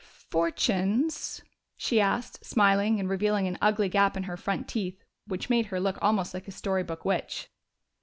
[0.31, 1.43] "Fortunes?"
[1.77, 5.79] she asked, smiling, and revealing an ugly gap in her front teeth, which made her
[5.79, 7.51] look almost like a story book witch.